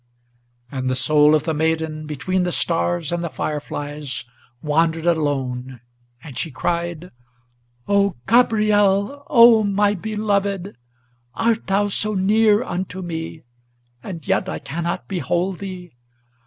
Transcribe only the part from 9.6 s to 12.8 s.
my beloved! Art thou so near